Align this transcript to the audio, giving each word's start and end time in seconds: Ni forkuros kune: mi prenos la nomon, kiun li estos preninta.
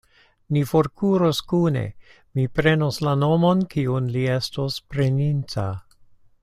Ni 0.55 0.61
forkuros 0.69 1.41
kune: 1.51 1.83
mi 2.39 2.47
prenos 2.59 2.99
la 3.09 3.15
nomon, 3.27 3.63
kiun 3.75 4.11
li 4.17 4.27
estos 4.39 4.83
preninta. 4.95 5.71